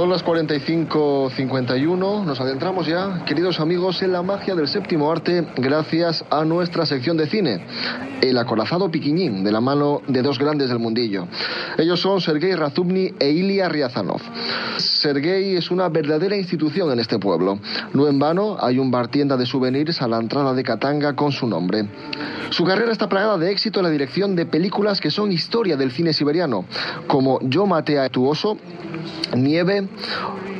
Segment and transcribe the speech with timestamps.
[0.00, 6.24] Son las 45.51, nos adentramos ya, queridos amigos, en la magia del séptimo arte gracias
[6.30, 7.66] a nuestra sección de cine,
[8.22, 11.26] El acorazado piquiñín, de la mano de dos grandes del mundillo.
[11.76, 14.20] Ellos son Sergei Razumny e Ilya Ryazanov.
[14.76, 17.58] Sergei es una verdadera institución en este pueblo.
[17.92, 21.32] No en vano hay un bar tienda de souvenirs a la entrada de Katanga con
[21.32, 21.88] su nombre.
[22.50, 25.92] Su carrera está plagada de éxito en la dirección de películas que son historia del
[25.92, 26.64] cine siberiano,
[27.06, 28.58] como Yo maté a tu oso,
[29.34, 29.88] Nieve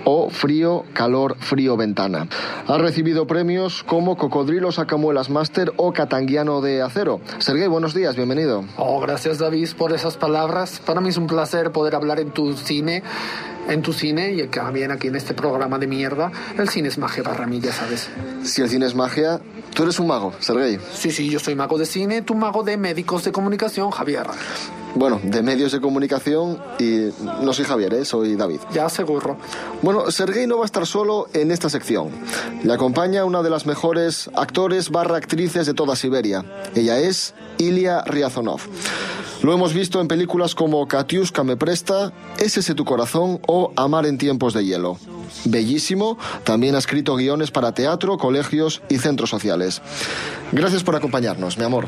[0.04, 2.28] o Frío, Calor, Frío, Ventana.
[2.66, 7.20] Ha recibido premios como Cocodrilo Sacamuelas Master o Catanguiano de Acero.
[7.38, 8.64] Sergei, buenos días, bienvenido.
[8.76, 10.80] Oh, gracias David por esas palabras.
[10.84, 13.02] Para mí es un placer poder hablar en tu cine,
[13.68, 16.30] en tu cine y también aquí en este programa de mierda.
[16.58, 18.08] El cine es magia para mí, ya sabes.
[18.42, 19.40] Si el cine es magia,
[19.74, 20.78] tú eres un mago, Sergei.
[20.92, 24.26] Sí, sí, yo soy mago de cine, tú mago de médicos de comunicación, Javier.
[24.94, 27.08] Bueno, de medios de comunicación y
[27.42, 28.04] no soy Javier, ¿eh?
[28.04, 28.60] soy David.
[28.72, 29.36] Ya seguro.
[29.82, 32.10] Bueno, Sergei no va a estar solo en esta sección.
[32.64, 36.44] Le acompaña una de las mejores actores barra actrices de toda Siberia.
[36.74, 38.60] Ella es Ilya Ryazanov.
[39.42, 44.04] Lo hemos visto en películas como Katiuska me presta, Es ese tu corazón o Amar
[44.06, 44.98] en tiempos de hielo.
[45.44, 49.80] Bellísimo, también ha escrito guiones para teatro, colegios y centros sociales.
[50.52, 51.86] Gracias por acompañarnos, mi amor.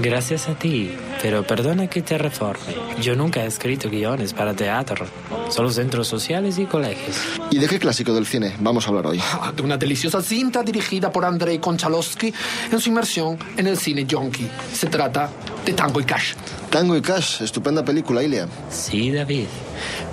[0.00, 2.74] Gracias a ti, pero perdona que te reforme.
[3.00, 5.06] Yo nunca he escrito guiones para teatro,
[5.48, 7.16] solo centros sociales y colegios.
[7.50, 9.20] ¿Y de qué clásico del cine vamos a hablar hoy?
[9.22, 12.32] Ah, De una deliciosa cinta dirigida por Andrei Konchalovsky
[12.70, 14.46] en su inmersión en el cine yonki.
[14.70, 15.30] Se trata
[15.66, 16.34] de Tango y Cash.
[16.70, 18.48] Tango y Cash, estupenda película, Ilia.
[18.70, 19.46] Sí, David.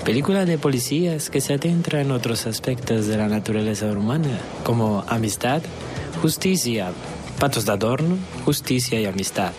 [0.04, 5.62] Película de policías que se adentra en otros aspectos de la naturaleza humana, como amistad,
[6.22, 6.92] justicia,
[7.40, 9.54] patos de adorno, justicia y amistad.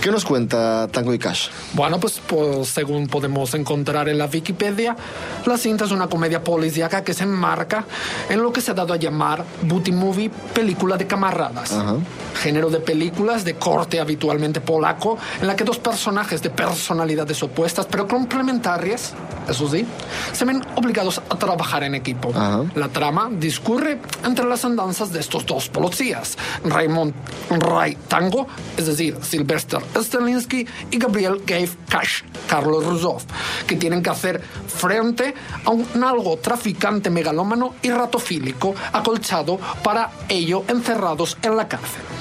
[0.00, 1.48] ¿Qué nos cuenta Tango y Cash?
[1.72, 4.96] Bueno, pues, pues, según podemos encontrar en la Wikipedia,
[5.44, 7.84] la cinta es una comedia policíaca que se enmarca
[8.28, 11.72] en lo que se ha dado a llamar booty movie, película de camaradas.
[11.72, 11.96] Ajá.
[12.40, 17.86] Género de películas de corte habitualmente polaco, en la que dos personajes de personalidades opuestas
[17.90, 19.14] pero complementarias,
[19.48, 19.86] eso sí,
[20.32, 22.30] se ven obligados a trabajar en equipo.
[22.30, 22.64] Ajá.
[22.74, 27.14] La trama discurre entre las andanzas de estos dos policías, Raymond
[27.50, 28.46] Ray Tango,
[28.76, 33.22] es decir, Sylvester Stelinsky y Gabriel Gave Cash, Carlos Rusov,
[33.66, 35.34] que tienen que hacer frente
[35.64, 42.15] a un algo traficante megalómano y ratofílico acolchado para ello encerrados en la cárcel.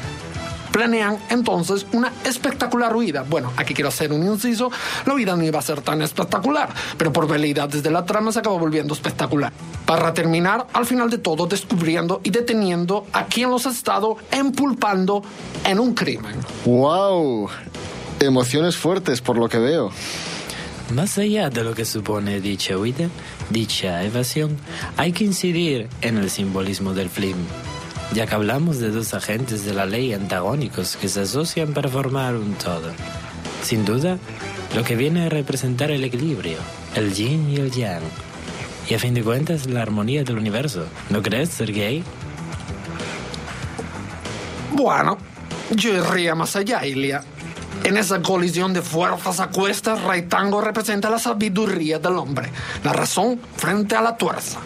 [0.75, 3.23] Planean entonces una espectacular huida.
[3.23, 4.69] Bueno, aquí quiero hacer un inciso.
[5.05, 8.39] La huida no iba a ser tan espectacular, pero por veleidades de la trama se
[8.39, 9.53] acabó volviendo espectacular.
[9.85, 15.23] Para terminar, al final de todo, descubriendo y deteniendo a quien los ha estado empulpando
[15.63, 16.35] en un crimen.
[16.65, 17.47] ¡Wow!
[18.19, 19.91] Emociones fuertes por lo que veo.
[20.93, 23.07] Más allá de lo que supone dicha huida,
[23.49, 24.57] dicha evasión,
[24.97, 27.37] hay que incidir en el simbolismo del film.
[28.15, 32.35] Ya que hablamos de dos agentes de la ley antagónicos que se asocian para formar
[32.35, 32.93] un todo.
[33.61, 34.17] Sin duda,
[34.73, 36.57] lo que viene a representar el equilibrio,
[36.95, 38.03] el yin y el yang.
[38.89, 40.85] Y a fin de cuentas, la armonía del universo.
[41.09, 42.05] ¿No crees, Sergei?
[44.71, 45.17] Bueno,
[45.71, 47.21] yo iría más allá, Ilia.
[47.83, 52.49] En esa colisión de fuerzas a cuestas, Raitango representa la sabiduría del hombre,
[52.81, 54.59] la razón frente a la tuerza.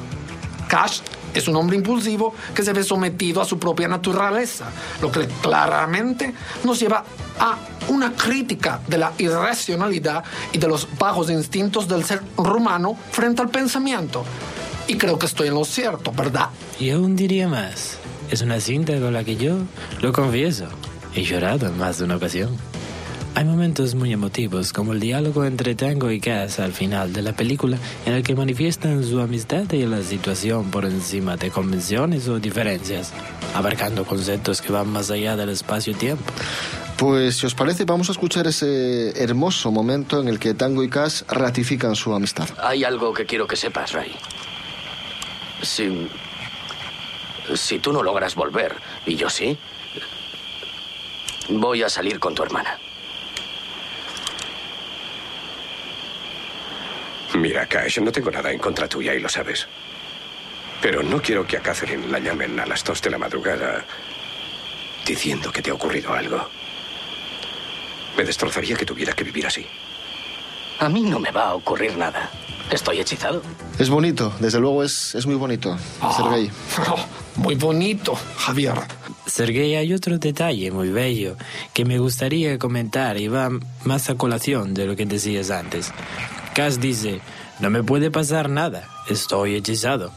[0.68, 1.00] Cash
[1.34, 4.66] es un hombre impulsivo que se ve sometido a su propia naturaleza,
[5.02, 7.04] lo que claramente nos lleva
[7.40, 7.58] a
[7.88, 13.50] una crítica de la irracionalidad y de los bajos instintos del ser humano frente al
[13.50, 14.24] pensamiento.
[14.88, 16.50] Y creo que estoy en lo cierto, ¿verdad?
[16.80, 17.98] Y aún diría más.
[18.32, 19.58] Es una cinta con la que yo,
[20.02, 20.66] lo confieso,
[21.16, 22.56] he llorado en más de una ocasión.
[23.36, 27.34] Hay momentos muy emotivos, como el diálogo entre Tango y Cass al final de la
[27.34, 32.40] película, en el que manifiestan su amistad y la situación por encima de convenciones o
[32.40, 33.14] diferencias,
[33.56, 36.24] abarcando conceptos que van más allá del espacio-tiempo.
[36.98, 40.90] Pues si os parece, vamos a escuchar ese hermoso momento en el que Tango y
[40.90, 42.50] Cash ratifican su amistad.
[42.62, 44.12] Hay algo que quiero que sepas, Ray.
[45.62, 46.10] Si.
[47.56, 48.76] Si tú no logras volver,
[49.08, 49.58] y yo sí,
[51.50, 52.78] voy a salir con tu hermana.
[57.40, 59.66] Mira, Cash, no tengo nada en contra tuya y lo sabes.
[60.82, 63.86] Pero no quiero que a Catherine la llamen a las dos de la madrugada
[65.06, 66.50] diciendo que te ha ocurrido algo.
[68.18, 69.66] Me destrozaría que tuviera que vivir así.
[70.80, 72.30] A mí no me va a ocurrir nada.
[72.72, 73.42] Estoy hechizado.
[73.80, 75.78] Es bonito, desde luego es, es muy bonito,
[76.16, 76.52] Sergei.
[76.88, 76.98] Oh,
[77.38, 78.76] muy bonito, Javier.
[79.26, 81.38] Sergei, hay otro detalle muy bello
[81.74, 83.50] que me gustaría comentar y va
[83.86, 85.92] más a colación de lo que decías antes.
[86.60, 87.22] Cass dice,
[87.62, 90.12] no me puede pasar nada, estoy hechizado.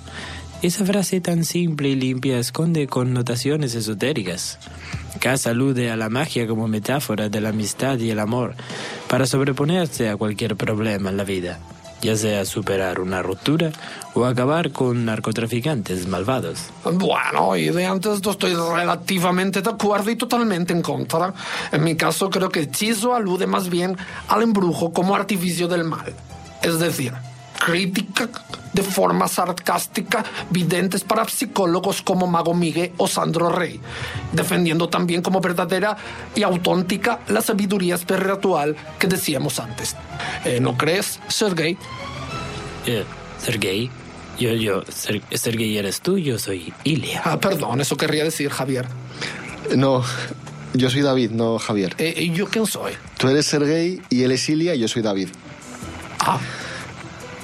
[0.61, 4.59] Esa frase tan simple y limpia esconde connotaciones esotéricas.
[5.21, 8.57] Cass alude a la magia como metáfora de la amistad y el amor
[9.09, 11.61] para sobreponerse a cualquier problema en la vida,
[12.01, 13.71] ya sea superar una ruptura
[14.15, 16.71] o acabar con narcotraficantes malvados.
[16.85, 21.33] Bueno, y de antes yo estoy relativamente de acuerdo y totalmente en contra.
[21.71, 23.97] En mi caso creo que hechizo alude más bien
[24.27, 26.13] al embrujo como artificio del mal.
[26.63, 27.13] Es decir,
[27.65, 28.29] crítica
[28.73, 33.81] de forma sarcástica videntes para psicólogos como Mago Miguel o Sandro Rey,
[34.33, 35.97] defendiendo también como verdadera
[36.35, 39.95] y auténtica la sabiduría espiritual que decíamos antes.
[40.45, 41.77] Eh, ¿No crees, Sergei?
[42.87, 43.05] Eh,
[43.39, 43.91] Sergei,
[44.39, 47.23] yo, yo, Ser- Sergei eres tú, yo soy Ilia.
[47.25, 48.87] Ah, perdón, eso querría decir Javier.
[49.77, 50.03] No,
[50.75, 51.95] yo soy David, no Javier.
[51.99, 52.93] Eh, ¿Y yo quién soy?
[53.19, 55.29] Tú eres Sergei y él es Ilia y yo soy David.
[56.25, 56.41] Ah,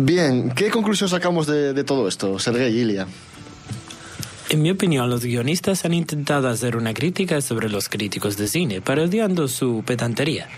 [0.01, 3.09] Bien, ¿qué conclusión sacamos de, todo esto, Sergei y Ilia?
[4.49, 8.81] En mi opinión, los guionistas han intentado hacer una crítica sobre los críticos de cine,
[8.81, 10.49] parodiando su pedantería,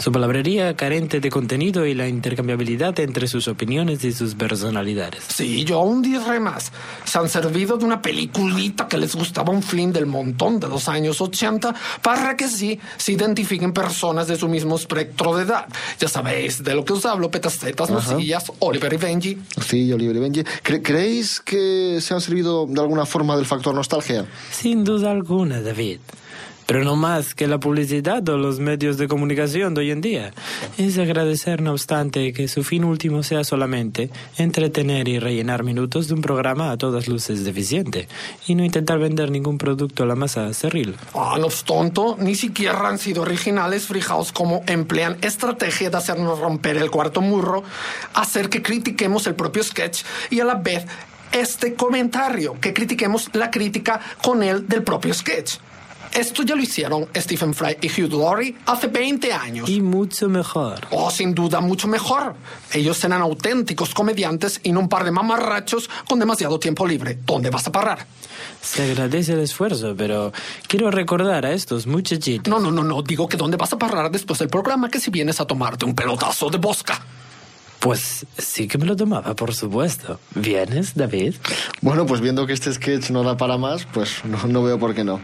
[0.00, 5.22] su palabrería carente de contenido y la intercambiabilidad entre sus opiniones y sus personalidades.
[5.28, 6.72] Sí, yo aún diré más.
[7.04, 10.88] Se han servido de una peliculita que les gustaba un film del montón de los
[10.88, 15.66] años 80 para que sí se identifiquen personas de su mismo espectro de edad.
[15.98, 19.38] Ya sabéis de lo que os hablo, petacetas, nosillas, Oliver y Benji.
[19.66, 20.40] Sí, Oliver y Benji.
[20.64, 24.24] ¿Cre- ¿Creéis que se han servido de alguna forma del factor nostalgia?
[24.50, 25.98] Sin duda alguna, David.
[26.70, 30.32] Pero no más que la publicidad o los medios de comunicación de hoy en día.
[30.78, 34.08] Es agradecer, no obstante, que su fin último sea solamente
[34.38, 38.06] entretener y rellenar minutos de un programa a todas luces deficiente
[38.46, 40.94] y no intentar vender ningún producto a la masa cerril.
[41.12, 46.76] Ah, no obstante, ni siquiera han sido originales, fijaos cómo emplean estrategia de hacernos romper
[46.76, 47.64] el cuarto murro,
[48.14, 50.86] hacer que critiquemos el propio sketch y a la vez
[51.32, 55.58] este comentario, que critiquemos la crítica con él del propio sketch.
[56.12, 59.68] Esto ya lo hicieron Stephen Fry y Hugh Laurie hace 20 años.
[59.68, 60.80] Y mucho mejor.
[60.90, 62.34] Oh, sin duda, mucho mejor.
[62.72, 67.18] Ellos serán auténticos comediantes y no un par de mamarrachos con demasiado tiempo libre.
[67.24, 68.06] ¿Dónde vas a parar?
[68.60, 70.32] Se agradece el esfuerzo, pero
[70.66, 72.50] quiero recordar a estos muchachitos.
[72.50, 73.02] No, no, no, no.
[73.02, 75.94] Digo que dónde vas a parar después del programa que si vienes a tomarte un
[75.94, 77.00] pelotazo de bosca.
[77.80, 80.20] Pues sí que me lo tomaba, por supuesto.
[80.34, 81.34] ¿Vienes, David?
[81.80, 84.94] Bueno, pues viendo que este sketch no da para más, pues no, no veo por
[84.94, 85.18] qué no.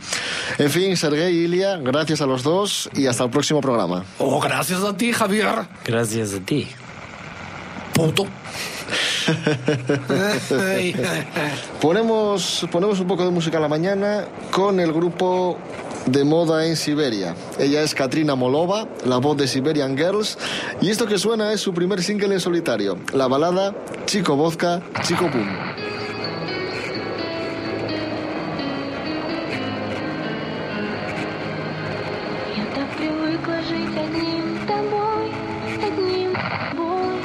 [0.58, 4.04] En fin, Sergei y Ilia, gracias a los dos y hasta el próximo programa.
[4.18, 5.66] Oh, gracias a ti, Javier.
[5.84, 6.66] Gracias a ti.
[7.92, 8.26] Puto.
[11.80, 15.58] Ponemos, ponemos un poco de música a la mañana con el grupo
[16.05, 17.35] de moda en Siberia.
[17.59, 20.37] Ella es Katrina Molova, la voz de Siberian Girls,
[20.81, 23.73] y esto que suena es su primer single en solitario, la balada
[24.05, 25.47] Chico Vodka, Chico Pum.
[32.57, 35.31] Я так привыкла жить одним тобой,
[35.87, 37.21] одним тобой.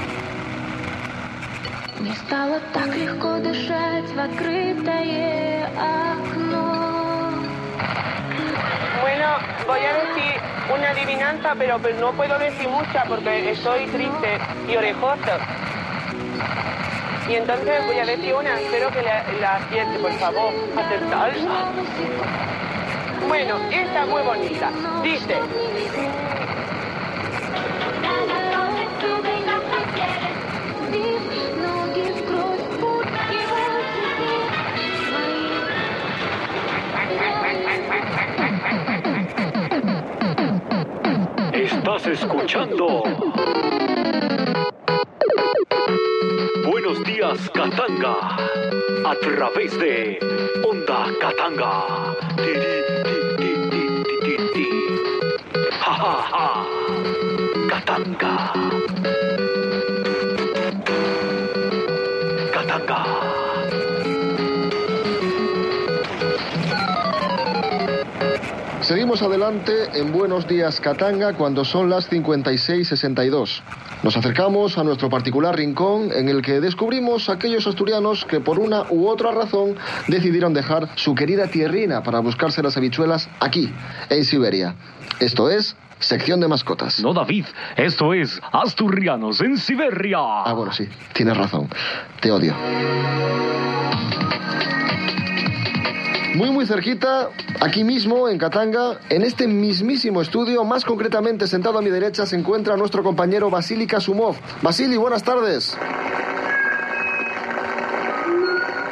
[2.00, 6.49] Мне стало так легко дышать в открытое окно.
[9.71, 10.41] Voy a decir
[10.73, 14.37] una adivinanza, pero pues no puedo decir mucha porque estoy triste
[14.67, 15.31] y orejoso.
[17.29, 19.59] Y entonces voy a decir una, espero que la, la
[20.01, 21.31] por favor, acertar.
[23.29, 24.69] Bueno, esta es muy bonita.
[25.03, 25.37] Dice,
[42.11, 43.03] escuchando.
[46.65, 48.15] Buenos días, Katanga.
[49.05, 50.19] A través de
[50.63, 51.85] Onda Katanga.
[52.37, 52.71] Ti,
[69.11, 73.61] Seguimos adelante en Buenos Días Katanga cuando son las 56.62.
[74.03, 78.85] Nos acercamos a nuestro particular rincón en el que descubrimos aquellos asturianos que por una
[78.89, 79.75] u otra razón
[80.07, 83.69] decidieron dejar su querida tierrina para buscarse las habichuelas aquí,
[84.09, 84.75] en Siberia.
[85.19, 87.01] Esto es sección de mascotas.
[87.01, 90.19] No, David, esto es Asturianos en Siberia.
[90.19, 91.67] Ah, bueno, sí, tienes razón.
[92.21, 92.55] Te odio.
[96.35, 101.81] Muy, muy cerquita, aquí mismo, en Katanga, en este mismísimo estudio, más concretamente sentado a
[101.81, 104.35] mi derecha, se encuentra nuestro compañero Vasily Kasumov.
[104.61, 105.77] Vasily, buenas tardes.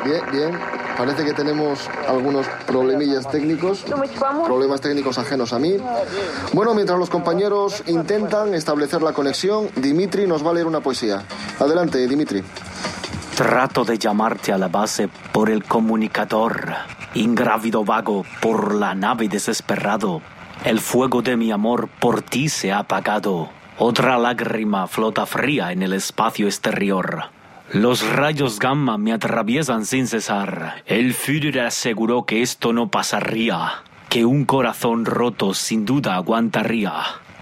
[0.04, 0.60] Bien, bien.
[0.98, 3.86] Parece que tenemos algunos problemillas técnicos,
[4.46, 5.78] problemas técnicos ajenos a mí.
[6.52, 11.24] Bueno, mientras los compañeros intentan establecer la conexión, Dimitri nos va a leer una poesía.
[11.58, 12.44] Adelante, Dimitri.
[13.38, 16.74] Trato de llamarte a la base por el comunicador,
[17.14, 20.22] ingrávido vago por la nave desesperado.
[20.66, 23.50] El fuego de mi amor por ti se ha apagado.
[23.78, 27.26] Otra lágrima flota fría en el espacio exterior.
[27.72, 30.84] Los rayos gamma me atraviesan sin cesar.
[30.86, 36.94] El Führer aseguró que esto no pasaría, que un corazón roto sin duda aguantaría.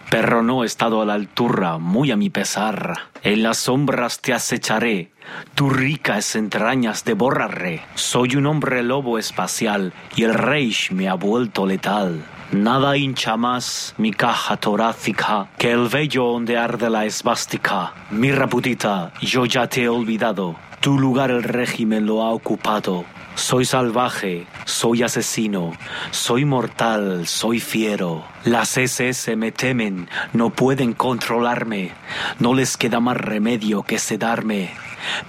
[0.09, 2.93] Pero no he estado a la altura, muy a mi pesar.
[3.23, 5.11] En las sombras te acecharé,
[5.53, 7.81] tus ricas entrañas devoraré.
[7.95, 12.23] Soy un hombre lobo espacial y el Reich me ha vuelto letal.
[12.53, 17.93] Nada hincha más mi caja torácica que el vello donde arde la esvástica.
[18.09, 20.55] Mi raputita, yo ya te he olvidado.
[20.79, 23.03] Tu lugar el régimen lo ha ocupado.
[23.35, 25.73] Soy salvaje, soy asesino,
[26.11, 28.23] soy mortal, soy fiero.
[28.43, 31.91] Las SS me temen, no pueden controlarme.
[32.39, 34.71] No les queda más remedio que sedarme.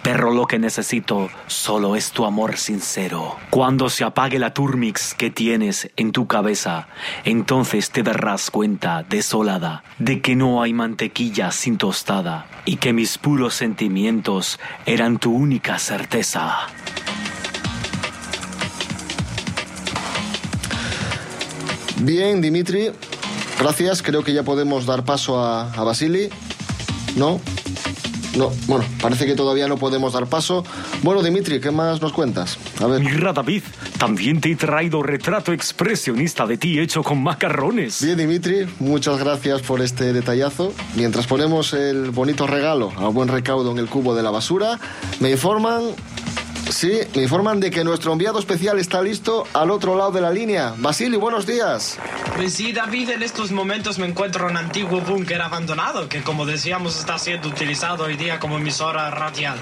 [0.03, 3.37] Pero lo que necesito solo es tu amor sincero.
[3.50, 6.88] Cuando se apague la turmix que tienes en tu cabeza,
[7.25, 13.19] entonces te darás cuenta, desolada, de que no hay mantequilla sin tostada y que mis
[13.19, 16.69] puros sentimientos eran tu única certeza.
[22.00, 22.90] Bien, Dimitri,
[23.59, 24.02] gracias.
[24.02, 26.28] Creo que ya podemos dar paso a, a Vasily.
[27.17, 27.40] ¿No?
[28.37, 30.64] No, bueno, parece que todavía no podemos dar paso.
[31.02, 32.57] Bueno, Dimitri, ¿qué más nos cuentas?
[32.81, 33.00] A ver.
[33.00, 33.64] Mira, David,
[33.99, 38.00] también te he traído retrato expresionista de ti hecho con macarrones.
[38.05, 40.73] Bien, Dimitri, muchas gracias por este detallazo.
[40.95, 44.78] Mientras ponemos el bonito regalo a buen recaudo en el cubo de la basura,
[45.19, 45.83] me informan.
[46.71, 50.31] Sí, me informan de que nuestro enviado especial está listo al otro lado de la
[50.31, 50.75] línea.
[50.77, 51.99] Basili, buenos días.
[52.37, 56.45] Pues sí, David, en estos momentos me encuentro en un antiguo búnker abandonado que, como
[56.45, 59.59] decíamos, está siendo utilizado hoy día como emisora radial.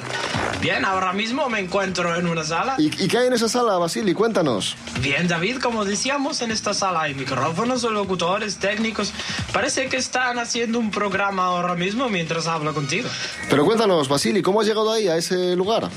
[0.60, 2.74] Bien, ahora mismo me encuentro en una sala.
[2.78, 4.12] ¿Y, y qué hay en esa sala, Basili?
[4.12, 4.76] Cuéntanos.
[5.00, 9.12] Bien, David, como decíamos, en esta sala hay micrófonos, locutores, técnicos.
[9.52, 13.08] Parece que están haciendo un programa ahora mismo mientras hablo contigo.
[13.48, 15.88] Pero cuéntanos, Basili, ¿cómo has llegado ahí, a ese lugar?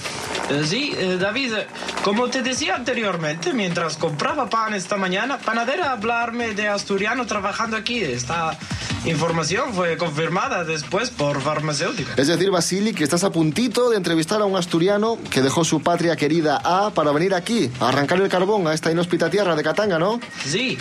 [0.50, 1.68] Eh, sí, eh, David, eh,
[2.04, 8.00] como te decía anteriormente, mientras compraba pan esta mañana, panadera hablarme de asturiano trabajando aquí.
[8.00, 8.58] Esta
[9.06, 12.14] información fue confirmada después por farmacéutica.
[12.18, 15.82] Es decir, Basili, que estás a puntito de entrevistar a un asturiano que dejó su
[15.82, 19.64] patria querida A para venir aquí, a arrancar el carbón a esta inhóspita tierra de
[19.64, 20.20] Katanga, ¿no?
[20.44, 20.78] Sí,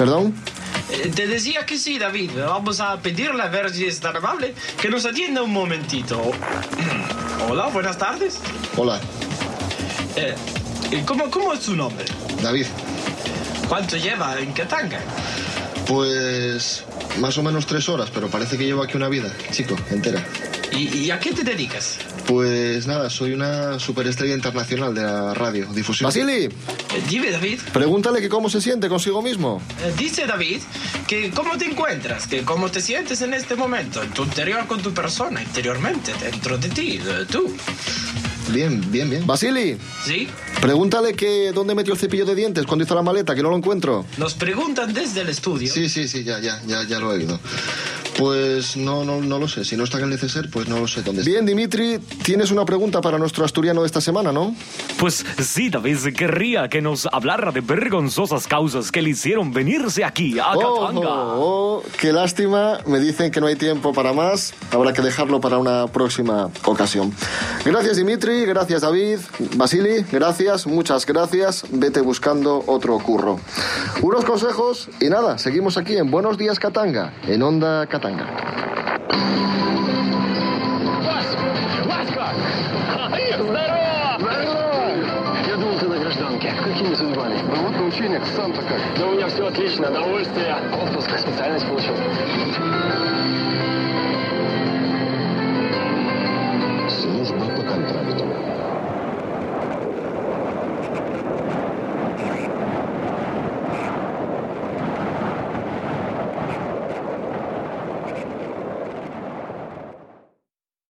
[0.00, 0.34] ¿Perdón?
[0.92, 2.30] Eh, te decía que sí, David.
[2.36, 6.20] Vamos a pedirle a ver si es tan amable que nos atienda un momentito.
[7.48, 8.38] Hola, buenas tardes.
[8.76, 9.00] Hola,
[10.16, 10.34] Eh,
[11.06, 12.04] ¿cómo, ¿Cómo es su nombre?
[12.42, 12.66] David.
[13.68, 15.00] ¿Cuánto lleva en Katanga?
[15.86, 16.84] Pues
[17.18, 20.24] más o menos tres horas, pero parece que llevo aquí una vida, chico, entera.
[20.72, 21.98] ¿Y, y a qué te dedicas?
[22.30, 26.06] Pues nada, soy una superestrella internacional de la radio, difusión.
[26.06, 26.50] Basili, Eh,
[27.08, 27.58] dime, David.
[27.72, 29.60] pregúntale que cómo se siente consigo mismo.
[29.82, 30.60] Eh, dice David
[31.08, 34.80] que cómo te encuentras, que cómo te sientes en este momento, en tu interior con
[34.80, 37.52] tu persona, interiormente, dentro de ti, de tú.
[38.50, 39.26] Bien, bien, bien.
[39.26, 40.28] Basili, ¿Sí?
[40.60, 43.56] pregúntale que dónde metió el cepillo de dientes cuando hizo la maleta, que no lo
[43.56, 44.06] encuentro.
[44.18, 45.72] Nos preguntan desde el estudio.
[45.72, 47.40] Sí, sí, sí, ya, ya, ya, ya lo he oído.
[48.20, 49.64] Pues no, no, no lo sé.
[49.64, 51.30] Si no está en el neceser, pues no lo sé dónde está.
[51.32, 54.54] Bien, Dimitri, tienes una pregunta para nuestro asturiano de esta semana, ¿no?
[54.98, 60.38] Pues sí, David, querría que nos hablara de vergonzosas causas que le hicieron venirse aquí,
[60.38, 61.08] a Oh, Katanga.
[61.08, 62.80] oh, oh, qué lástima.
[62.84, 64.52] Me dicen que no hay tiempo para más.
[64.70, 67.14] Habrá que dejarlo para una próxima ocasión.
[67.64, 68.44] Gracias, Dimitri.
[68.44, 69.18] Gracias, David.
[69.56, 70.66] Basili, gracias.
[70.66, 71.64] Muchas gracias.
[71.70, 73.40] Vete buscando otro curro.
[74.02, 75.38] Unos consejos y nada.
[75.38, 77.14] Seguimos aquí en Buenos Días, Katanga.
[77.26, 78.09] En Onda Katanga.
[85.46, 86.52] Я думал, ты на гражданке.
[86.62, 87.38] Какими судьбами?
[87.42, 88.80] Ну вот научение, сам-то как.
[88.98, 90.56] Да у меня все отлично, удовольствие.
[90.82, 91.94] Отпуск, специальность получил.